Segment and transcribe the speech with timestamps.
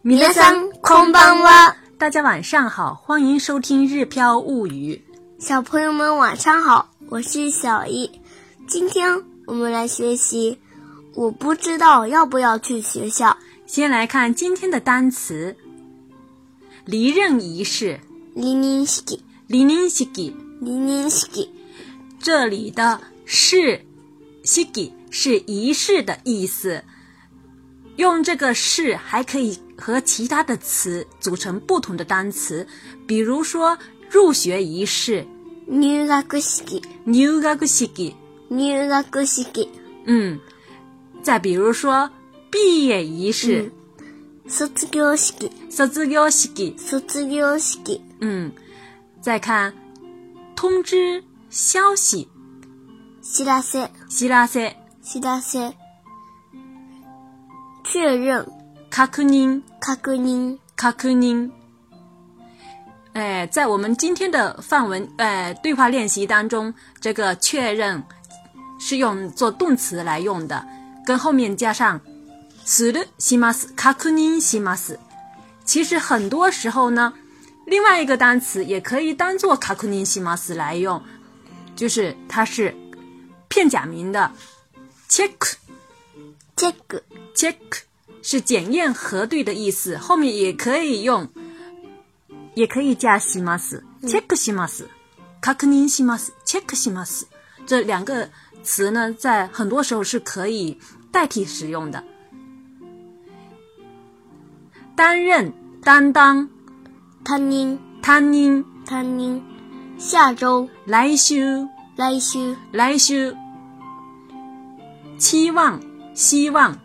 [0.00, 1.76] 米拉桑，空邦娃。
[1.98, 5.02] 大家晚上好，欢迎收听《日飘物语》。
[5.44, 8.08] 小朋友们晚上好，我是小易。
[8.68, 9.10] 今天
[9.44, 10.56] 我们来学习，
[11.16, 13.36] 我不知道要不要去学校。
[13.66, 15.56] 先来看今天的单词，
[16.84, 17.98] 离任仪式。
[18.36, 19.02] 离任式，
[19.48, 20.04] 离任式，
[20.60, 21.26] 离任式。
[22.20, 23.84] 这里的是
[24.44, 26.84] “shiki” 是仪式的意思，
[27.96, 29.58] 用这个“是”还可以。
[29.78, 32.66] 和其他的词组成不同的单词，
[33.06, 33.78] 比如说
[34.10, 35.24] 入学仪式，
[35.68, 36.64] 入学式，
[37.06, 39.68] 入学式，入学式，
[40.04, 40.38] 嗯。
[41.20, 42.08] 再比如说
[42.50, 43.70] 毕业仪式，
[44.46, 45.32] 卒業式，
[45.68, 46.76] 卒業式，
[47.06, 48.50] 卒業式，嗯。
[49.20, 49.72] 再看
[50.56, 52.26] 通知消息，
[53.22, 55.72] 知らせ，知らせ，知らせ。
[57.84, 58.44] 确认
[58.90, 59.62] 确认。
[59.80, 61.50] 卡库尼，卡库尼。
[63.12, 68.02] 哎，在我们今天的范文哎对话练习当中，这个确认
[68.80, 70.66] 是用做动词来用的，
[71.06, 72.00] 跟后面加上
[72.66, 73.72] するします。
[73.76, 74.98] 卡库尼します。
[75.64, 77.12] 其实很多时候呢，
[77.64, 81.00] 另外一个单词也可以当做卡库尼します来用，
[81.76, 82.74] 就是它是
[83.48, 84.30] 片假名的
[85.08, 87.54] check，check，check。
[88.30, 91.26] 是检验核对的意思，后面也可以用，
[92.54, 93.82] 也可以加します。
[94.02, 94.86] c h e c k 西ま斯
[95.40, 96.02] k a k 西斯
[96.44, 97.26] ，check 西ま斯，
[97.64, 98.28] 这两个
[98.62, 100.76] 词呢，在很多时候是可以
[101.10, 102.04] 代替使用的。
[104.94, 105.50] 担任、
[105.82, 106.46] 担当
[107.24, 109.40] ，tanning，tanning，tanning，
[109.96, 113.34] 下周，来修，来修，来修，
[115.16, 115.80] 期望，
[116.14, 116.78] 希望。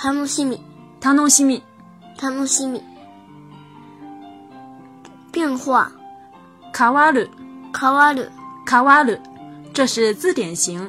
[0.00, 0.60] 楽しみ、
[1.00, 1.60] 楽しみ、
[2.22, 2.80] 楽しみ，
[5.32, 5.90] 变化、
[6.72, 7.28] 変わる、
[7.76, 8.30] 変わる、
[8.70, 9.20] 変わる。
[9.74, 10.88] 这是字典型，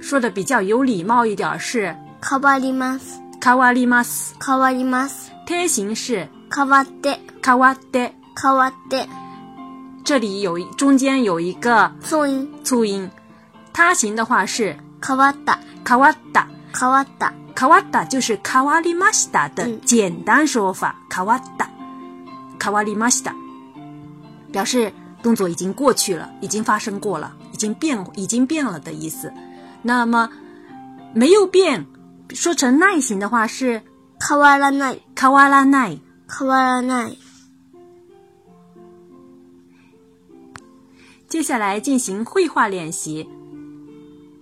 [0.00, 1.94] 说的比较有礼貌一点是。
[2.26, 5.28] 変わります、変わります、変わります。
[5.44, 6.26] て形是。
[6.56, 9.06] 変わって、変わって、変わって。
[10.04, 13.10] 这里有中间有一个促音，促音。
[13.74, 14.74] 他形的话是。
[15.02, 16.46] 変わった、変わった。
[16.78, 20.94] 変わった、変わった就是卡瓦里マ西达的简单说法。
[21.10, 21.68] 変わ达，
[22.58, 23.34] た、瓦里リ西达，
[24.52, 24.92] 表示
[25.22, 29.32] 动作已经过去了，已经发生过了，已经变、已经变了的意思。
[29.82, 30.28] 那么
[31.12, 31.84] 没有变，
[32.30, 33.82] 说成耐心的话是
[34.20, 35.98] 変わ拉奈，卡変わ奈，
[36.28, 37.10] 卡瓦変わ
[41.28, 43.28] 接下来进行绘画练习。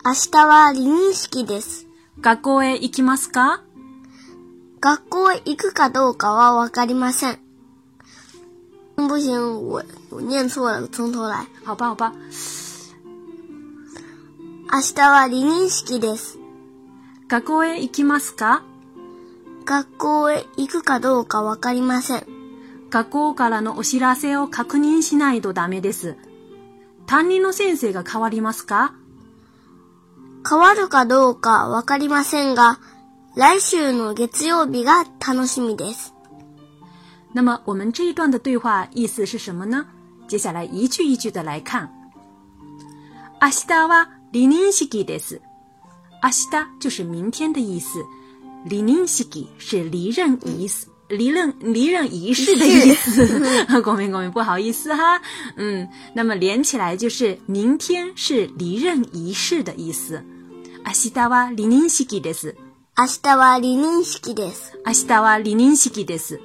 [0.04, 1.87] 明日はリニスです。
[2.20, 3.62] 学校へ行きますか
[4.80, 7.38] 学校へ行くかどうかはわかりません。
[8.96, 11.46] 不行，我我念错了，从头来。
[11.64, 12.12] 好吧，好吧。
[14.70, 16.38] 明日は離任式です。
[17.28, 18.64] 学校へ行きますか
[19.64, 22.26] 学校へ行くかどうかわかりません。
[22.90, 26.16] 学校からのお知らせを確認しないとダメです。
[27.06, 28.94] 担任の先生が変わりますか
[30.48, 32.78] 変わるかどうかわかりませんが、
[33.36, 36.14] 来週の月曜日が楽しみです。
[37.34, 39.86] 那么我们这一段的对话意思是什么呢？
[40.28, 41.88] 接下来一句一句的来看。
[43.40, 45.40] 明日は離任式です。
[46.22, 48.04] 明日就是明天的意思，
[48.66, 49.24] 離任式
[49.58, 50.88] 是离任仪式。
[51.08, 53.26] 离任离任仪式的意思，
[53.82, 55.20] 光明光明，不好意思哈，
[55.56, 60.22] 嗯，那么连起来就是明天是离任仪式的意思。
[60.84, 62.54] あしたは離任式です。
[62.94, 64.76] あしたは離任式です。
[64.84, 66.40] あしたは離任式です。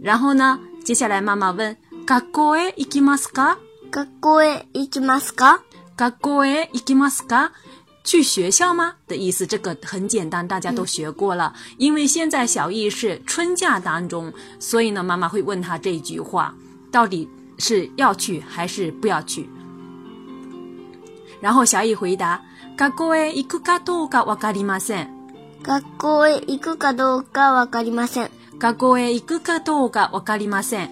[0.00, 1.76] 然后呢，接下来妈妈问：
[2.06, 3.56] 学校へ行きますか？
[3.90, 5.60] 学校へ行きますか？
[5.96, 7.50] 学校へ行きますか？
[8.04, 9.46] 去学校吗的意思？
[9.46, 11.54] 这个很简单，大家都学过了。
[11.78, 16.52] 因为现在小易是春假当中，所以呢，妈妈会问他这句话，
[16.90, 17.28] 到底
[17.58, 19.48] 是要去还是不要去？
[21.40, 22.40] 然后小易回答：
[22.76, 23.06] 学校
[24.26, 25.08] わかりません。
[25.64, 28.28] 学校わかりません。
[28.58, 28.90] 学校
[30.10, 30.90] わかりません。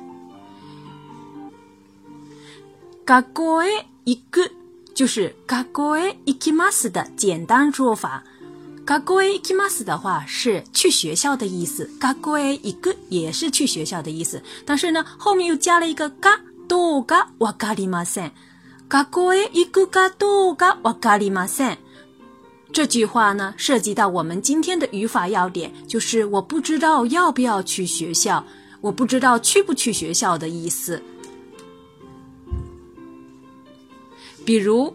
[3.06, 4.59] 学校
[4.94, 8.22] 就是 g a g u e ikimasu” 的简单说法
[8.84, 17.04] g a g u e ikimasu” 的话是去学校的意思 g a g u e iku” 也是去学校的意思，但是呢，后面又加了一个 “gado
[17.06, 18.30] ga wakarimasen”。
[18.88, 21.76] “gakue i k gado ga wakarimasen”
[22.72, 28.44] 这句话呢，涉及到我们今天的语法要点，就是我不知道要不要去学校，
[28.80, 31.00] 我不知道去不去学校的意思。
[34.44, 34.94] 比如，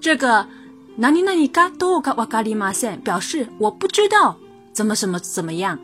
[0.00, 0.46] 这个
[0.98, 4.36] “ナニナニ嘎多嘎ガワカ马マ表示我不知道
[4.72, 5.78] 怎么什么怎么样。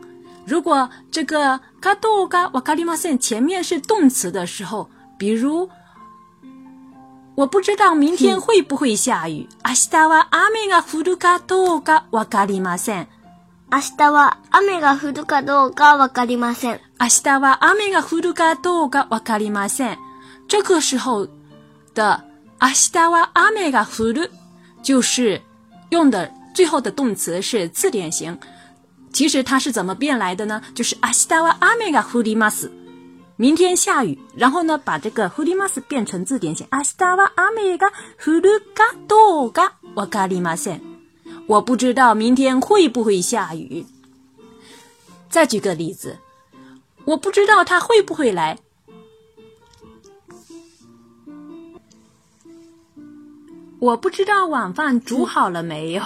[0.45, 5.69] 如果这个“嘎多嘎ガワカ马マ前面是动词的时候，比如
[7.35, 13.07] 我不知道明天会不会下雨，“阿西达は阿が嘎るかどうかわかりません”。
[13.69, 16.79] あは雨が降るかどうかわかりません。
[16.99, 19.97] あしは雨が降るかどうかわかりません。
[20.47, 21.27] 这个时候
[21.93, 22.26] 的。
[22.59, 24.27] 阿西达瓦阿美嘎呼噜，
[24.81, 25.39] 就是
[25.89, 28.35] 用的最后的动词是字典型。
[29.13, 30.61] 其实它是怎么变来的呢？
[30.73, 32.71] 就是阿西达瓦阿美嘎呼哩玛斯，
[33.35, 34.17] 明天下雨。
[34.35, 36.65] 然后呢，把这个呼哩玛斯变成字典型。
[36.71, 37.85] 阿西达瓦阿美嘎
[38.19, 40.81] 呼噜嘎多嘎瓦咖里玛森，
[41.45, 43.85] 我不知道明天会不会下雨。
[45.29, 46.17] 再举个例子，
[47.05, 48.57] 我不知道他会不会来。
[53.79, 56.01] 我不知道晚饭煮好了没有。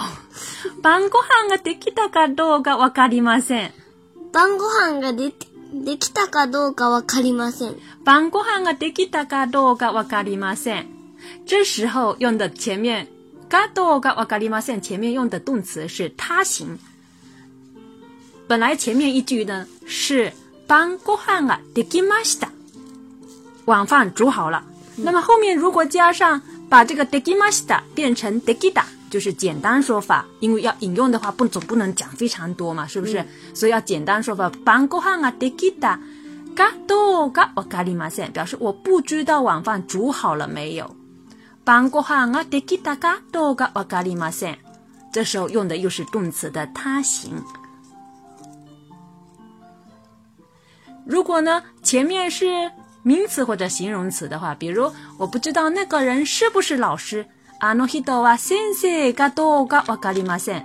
[0.82, 3.72] 饭过饭我得给大家多噶，我搞的嘛先。
[4.30, 7.74] 饭过饭我得，得给大家多噶，我搞的嘛先。
[8.04, 10.86] 饭过饭我得给大家多噶，我搞的嘛先。
[11.46, 13.08] 这时候用的前面，
[13.74, 16.78] 多噶我搞的嘛先，前面用的动词是他行。
[18.48, 20.30] 本来前面一句呢是
[20.68, 22.48] 晩ご飯が得给嘛した。
[23.64, 24.62] 晚饭煮好了，
[24.96, 26.42] 那么后面如果加上。
[26.72, 33.22] 把这个 deki masita 变成 deki da，就是简单说法，因为要引用的话不总不能讲非常多嘛，是不是？
[33.54, 34.48] 所以要简单说法。
[34.64, 35.98] ban go han a deki da
[36.56, 40.90] ga do ga wa kali masen，表示我不知道晚饭煮好了没有。
[41.62, 44.56] ban go han a deki da ga do ga wa kali masen，
[45.12, 47.32] 这时候用的又是动词的他形。
[51.04, 52.46] 如果呢，前面是。
[53.04, 57.26] 名词或者形容词的话，比如我不知道那个人是不是老师。
[57.60, 60.64] あの人は先生かどうかわかりません。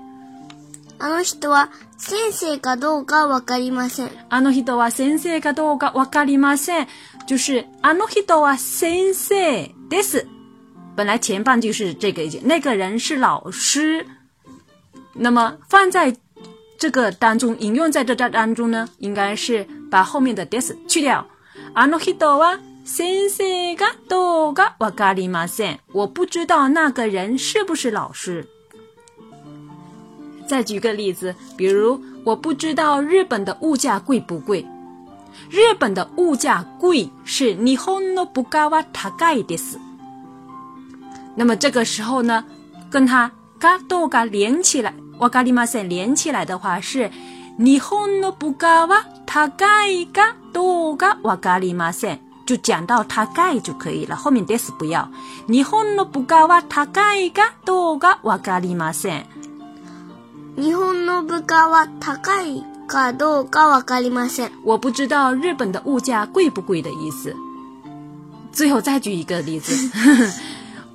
[0.99, 4.09] あの人は先生かどうかわかりません。
[4.29, 6.87] あの人は先生かどうかわかりません。
[7.27, 10.27] 就是あの人は先生です。
[10.95, 14.03] 本来前半句是这个意思，那个人是老师。
[15.13, 16.15] 那么放在
[16.79, 21.25] 这个当中引用在这章当中呢，应该是把后面的です去掉。
[21.73, 28.45] 阿诺希多哇，先生噶多噶か咖里马森，我不知道那个人是不是老师。
[30.47, 34.65] 再举个例子，比如我不知道日本的物价贵不贵，
[35.49, 39.79] 日本的物价贵是尼哄诺不噶瓦他改的死。
[41.35, 42.45] 那么这个时候呢，
[42.89, 43.29] 跟他
[43.59, 47.09] 噶多噶连起来，瓦咖里马森连起来的话是。
[47.59, 52.19] 日本の物価は高いかどうかわかりません。
[52.45, 55.09] 就讲到他盖就可以了，后面但 s 不要。
[55.47, 59.23] 日本の物価は高いかどうかわかりません。
[64.63, 67.35] 我不知道日本的物价贵不贵的意思。
[68.51, 69.73] 最后再举一个例子。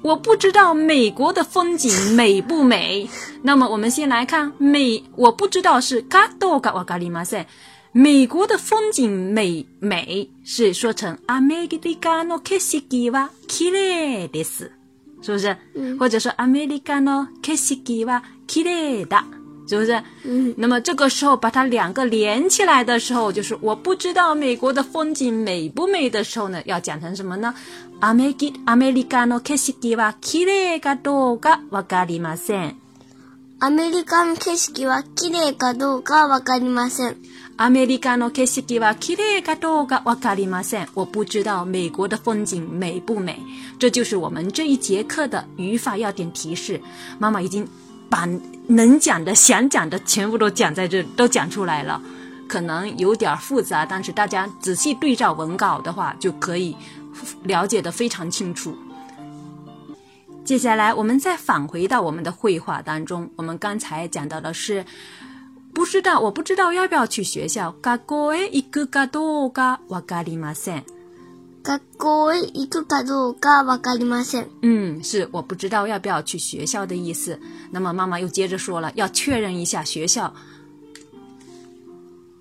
[0.02, 3.08] 我不知道美国的风景美不美。
[3.42, 7.46] 那么我们先来看美，我不知道是嘎多嘎哇嘎里马塞。
[7.92, 14.70] 美国的风景美美是说成阿美吉的卡诺克西吉哇，です，
[15.22, 15.56] 是不是？
[16.00, 17.74] 或者说阿美利卡诺景色
[18.06, 19.41] 哇，きれだ。
[19.72, 20.02] 是不是？
[20.24, 27.54] 嗯，那么这个时候把它两个连起来的时候，就是我不知道美国的风景美不美的时候呢，要讲成什么呢？
[28.00, 32.76] アメリカの景色はきれいかどうかわかりません。
[33.60, 37.16] アメリカの景色はきれいかどうかわかりません。
[37.56, 40.88] アメリカの景色はきれかどうかわかりません。
[40.94, 43.38] 我不知道美国的风景美不美。
[43.78, 46.78] 这就是我们这一节课的语法要点提示。
[47.18, 47.66] 妈妈已经。
[48.12, 48.28] 把
[48.66, 51.98] 能讲的、想讲的全部都讲在这，都讲出来了。
[52.46, 56.76] 可能有点复杂，但是大家仔细对照文稿的话，就可以
[57.44, 58.76] 了解的非常清楚。
[60.44, 63.30] 接下来，我们再返回到我们的绘画当中。
[63.36, 64.84] 我们刚才讲到的是，
[65.72, 67.72] 不知道，我不知道要不要去学校。
[67.80, 70.84] 嘎果哎，一个嘎多嘎瓦嘎里嘛噻。
[71.62, 74.48] 学校へ行くかどうかわかりません。
[74.66, 77.38] ん、是我不知道要不要去学校的意思。
[77.70, 80.34] 那么妈妈又接着说了，要确认一下学校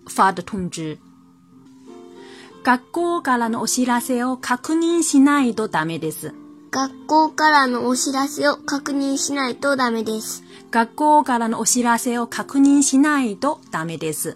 [0.08, 0.98] 发的通知。
[2.64, 6.34] 学校からのお知らせを確認しないとダメです。
[6.72, 10.44] 学校からのお知らせを確認しないとダメです。
[10.72, 14.36] 学校からのお知らせを確認しないとダメです。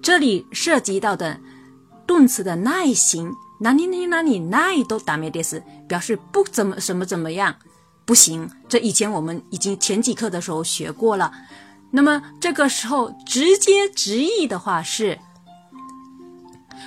[0.00, 1.38] 这里涉及到的
[2.08, 7.54] 动词的耐性，哪里哪里哪里耐都打没得是，表示不怎么什么怎么样，
[8.06, 8.48] 不行。
[8.66, 11.30] 这以前我们已经前几课的时候学过了。
[11.90, 15.18] 那么这个时候直接直译的话是，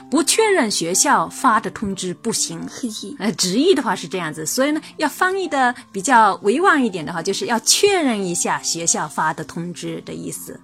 [0.10, 2.68] 不确认学校发的通知不行。
[2.68, 10.60] 嘿呃，直译的话是这样子，所以呢，要翻译的比较委婉一点的话，就是要确认一下学校发的通知的意思。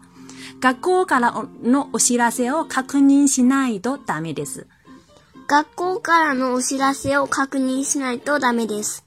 [0.60, 4.68] 学校からのお知らせを確認しないとダメです。
[5.48, 9.06] 学校からのお知らせを確認しないとダメです。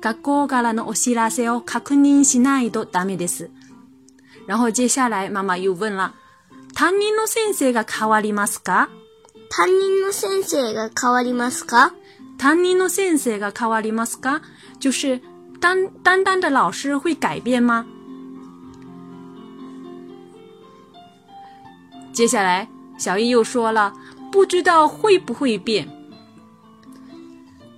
[0.00, 3.50] 学校からのお知らせを確認しないとダメです。
[4.46, 6.14] 然后接下来、ママ又问了、
[6.74, 8.88] 担任の先生が変わりますか
[9.50, 11.92] 担任の先生が変わりますか
[12.38, 14.42] 担任の先生が変わりますか
[14.78, 15.20] 就是
[15.60, 17.84] 担担当的老师会改变吗？
[22.18, 23.92] 接下来，小易又说了
[24.32, 25.86] ：“不知道会不会变。”“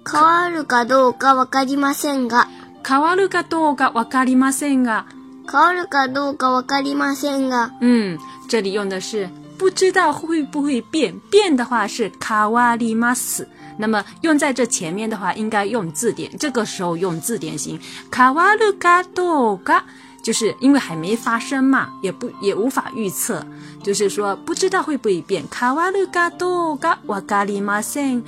[0.02, 2.46] 変わるかどうかわかりませんが。
[2.82, 5.04] ”“変わるかどうかわかりませんが。
[5.46, 8.18] ”“変わるかどうかわかりませんが。”嗯，
[8.48, 9.28] 这里用的是
[9.60, 11.14] “不知道会不会变”。
[11.30, 13.46] 变的话是“変わるます”。
[13.76, 16.30] 那么用在这前面的话，应该用字典。
[16.38, 17.78] 这个时候用字典型。
[18.10, 19.82] “変わるかどうか。”
[20.22, 23.44] 就是因为还没发生嘛，也不也无法预测，
[23.82, 25.46] 就是说不知道会不会变。
[25.48, 28.22] 卡瓦鲁嘎多，嘎瓦嘎里马森，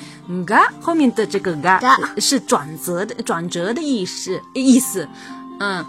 [0.47, 1.81] 嘎后面的这个嘎
[2.19, 5.07] 是转折的转折的意思意思。
[5.61, 5.85] 嗯，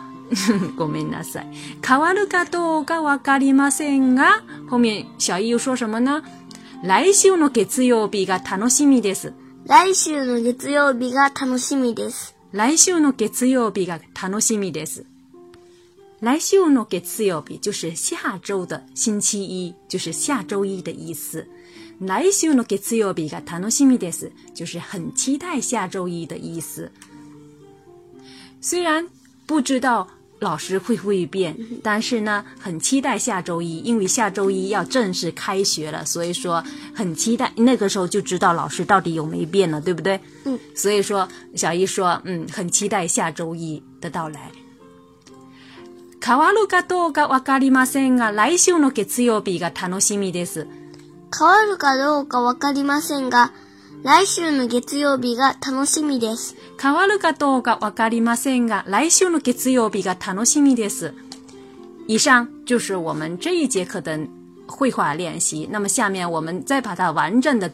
[0.75, 1.45] 国美那塞
[1.81, 6.22] 卡瓦鲁嘎多，嘎瓦嘎里马森，加后面小易又说什么呢？
[6.83, 9.31] 来週の月曜日が楽しみです。
[9.65, 12.33] 来週の月曜日が楽しみです。
[12.51, 15.12] 来週の月曜日が楽しみです。
[16.24, 16.39] 来
[16.72, 21.46] 诺给次曜比就是下周的星期一，就是下周一的意思。
[22.00, 22.24] 来
[22.65, 26.89] 给次月比，日が楽しみです，就是很期待下周一的意思。
[28.62, 29.06] 虽然
[29.46, 30.08] 不知道
[30.39, 31.53] 老师会不会变，
[31.84, 36.63] 但是呢，很期待下周一，因为下周一要正式开学了，所以说
[36.94, 40.18] 很期待那个时候就知道老师到底有没变了，对不对？
[40.46, 40.58] 嗯。
[40.74, 44.50] 所以说，小姨说，嗯，很期待下周一的到来。
[46.25, 50.68] 変わるかどうかわかりませんが、来週の月曜日が楽しみです。
[51.38, 53.51] 変わるかどうかわかりませんが、
[54.03, 56.56] 来週の月曜日が楽しみです。
[56.82, 61.13] 変わるかどうかわかりませんが、来週の月曜日が楽しみです。
[62.08, 64.18] 以上就是我们这一节课的
[64.65, 65.68] 绘画练习。
[65.70, 67.70] 那么下面我们再把它完整的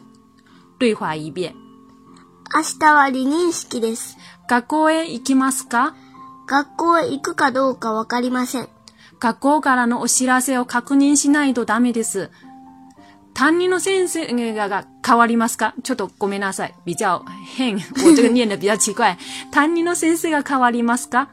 [0.76, 1.54] 对话一遍。
[2.52, 4.16] 明日は離任式です。
[4.48, 5.94] 学校へ行きますか
[6.50, 8.68] 学校へ行くかどうかわかりません。
[9.20, 12.28] 学校からのお知らせを確認しないとダメです。
[13.34, 14.26] 担任の先生
[14.68, 16.74] が変わりますかちょっとごめんなさい。
[16.84, 17.22] 比较
[17.56, 17.76] 変。
[17.76, 19.16] 我这个念的比较奇怪。
[19.52, 21.28] 担任の先生が変わりますか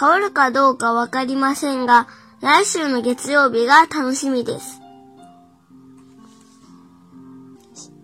[0.00, 2.08] 変わるかどうかわかりませんが、
[2.40, 4.80] 来週の月曜日が楽しみです。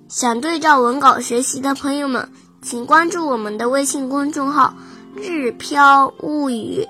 [0.09, 2.29] 想对照文稿学习的朋友们，
[2.61, 4.75] 请关注我们的微信公众号。
[5.17, 6.85] 日飘物语。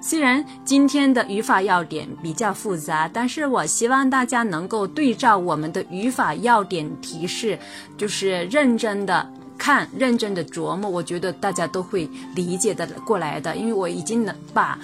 [0.00, 7.58] 虽然今天的语法要点比较复杂，但是我希望大家能够对照我们的语法要点提示，
[7.96, 9.28] 就是认真的
[9.58, 10.90] 看，认真的琢磨。
[10.90, 14.76] 我觉得大家都会理解的过来的，因为我已经能把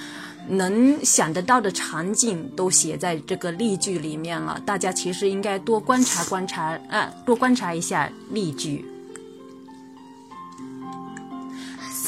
[0.48, 4.60] 能想得到的场景都写在这个例句里面了。
[4.64, 8.84] 大家其实应该多观察观察，啊，多观察一下例句。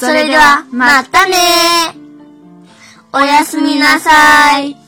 [0.05, 1.37] それでは、またね
[3.13, 4.80] おやすみなさい。